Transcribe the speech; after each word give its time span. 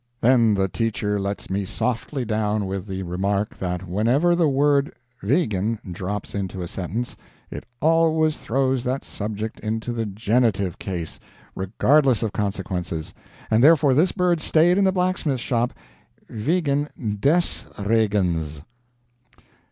Then 0.19 0.55
the 0.55 0.67
teacher 0.67 1.19
lets 1.19 1.47
me 1.47 1.63
softly 1.63 2.25
down 2.25 2.65
with 2.65 2.87
the 2.87 3.03
remark 3.03 3.55
that 3.59 3.87
whenever 3.87 4.35
the 4.35 4.47
word 4.49 4.91
"wegen" 5.21 5.77
drops 5.91 6.33
into 6.33 6.63
a 6.63 6.67
sentence, 6.67 7.15
it 7.51 7.67
ALWAYS 7.83 8.39
throws 8.39 8.83
that 8.83 9.05
subject 9.05 9.59
into 9.59 9.93
the 9.93 10.07
GENITIVE 10.07 10.79
case, 10.79 11.19
regardless 11.53 12.23
of 12.23 12.33
consequences 12.33 13.13
and 13.51 13.63
therefore 13.63 13.93
this 13.93 14.11
bird 14.11 14.41
stayed 14.41 14.79
in 14.79 14.85
the 14.85 14.91
blacksmith 14.91 15.39
shop 15.39 15.71
"wegen 16.27 16.89
DES 17.19 17.65
Regens." 17.77 18.63